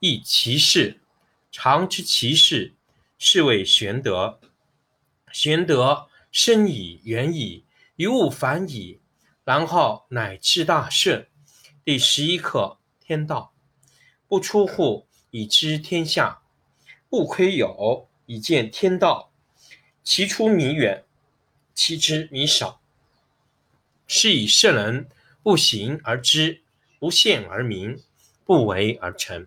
[0.00, 1.00] 亦其事，
[1.50, 2.74] 常知其事，
[3.18, 4.38] 是谓玄德。
[5.32, 7.64] 玄德深矣，远矣，
[7.96, 9.00] 于物反矣，
[9.42, 11.26] 然后乃至大顺。
[11.84, 13.52] 第十一课：天道
[14.28, 16.44] 不出户，以知天下；
[17.08, 19.32] 不窥有，以见天道。
[20.04, 21.04] 其出弥远，
[21.74, 22.80] 其知弥少。
[24.06, 25.08] 是以圣人
[25.42, 26.62] 不行而知，
[27.00, 28.00] 不见而明，
[28.44, 29.46] 不为而成。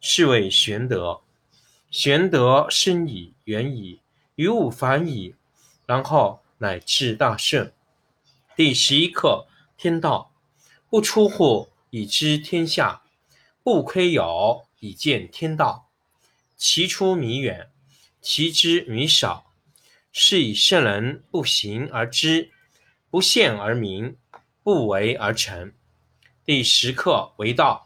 [0.00, 1.20] 是谓玄德。
[1.90, 4.00] 玄德深矣，远矣，
[4.34, 5.34] 于物反矣，
[5.86, 7.72] 然后乃至大圣。
[8.54, 9.46] 第十一课：
[9.76, 10.32] 天道
[10.90, 13.02] 不出户，以知天下；
[13.62, 15.88] 不窥有，以见天道。
[16.56, 17.70] 其出弥远，
[18.20, 19.52] 其知弥少。
[20.12, 22.50] 是以圣人不行而知，
[23.10, 24.16] 不见而明，
[24.62, 25.72] 不为而成。
[26.44, 27.85] 第十课：为道。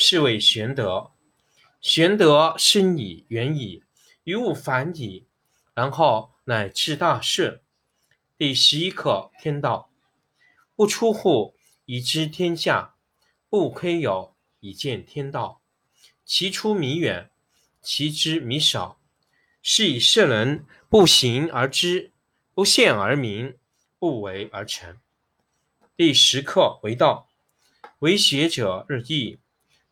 [0.00, 1.10] 是谓玄德。
[1.80, 3.82] 玄德深矣，远矣，
[4.22, 5.26] 于物反矣，
[5.74, 7.60] 然后乃至大顺。
[8.36, 9.90] 第十一课天道，
[10.76, 12.94] 不出户以知天下，
[13.50, 15.60] 不窥有以见天道。
[16.24, 17.32] 其出弥远，
[17.82, 19.00] 其知弥少。
[19.62, 22.12] 是以圣人不行而知，
[22.54, 23.58] 不见而明，
[23.98, 24.96] 不为而成。
[25.96, 27.28] 第十课为道，
[27.98, 29.40] 为学者日益。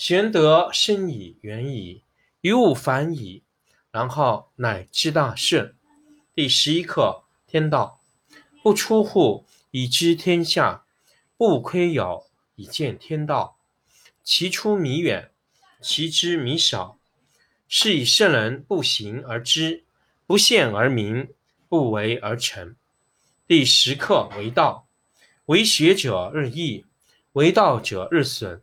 [0.00, 2.02] 玄德深矣，远矣，
[2.40, 3.42] 于物反矣，
[3.90, 5.74] 然后乃至大顺。
[6.34, 8.00] 第十一课：天道
[8.62, 10.86] 不出户，以知天下；
[11.36, 12.24] 不窥牖，
[12.54, 13.58] 以见天道。
[14.24, 15.32] 其出弥远，
[15.82, 16.96] 其知弥少。
[17.68, 19.84] 是以圣人不行而知，
[20.26, 21.28] 不见而明，
[21.68, 22.74] 不为而成。
[23.46, 24.86] 第十课：为道，
[25.44, 26.86] 为学者日益，
[27.32, 28.62] 为道者日损，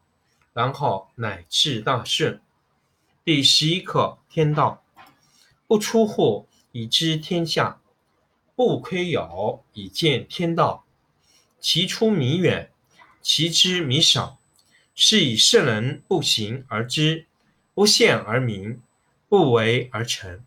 [0.53, 2.41] 然后乃至大顺。
[3.23, 4.83] 第十一课：天道
[5.67, 7.79] 不出户，以知天下；
[8.55, 10.85] 不窥牖，以见天道。
[11.59, 12.71] 其出弥远，
[13.21, 14.39] 其知弥少。
[14.93, 17.25] 是以圣人不行而知，
[17.73, 18.81] 不见而明，
[19.29, 20.43] 不为而成。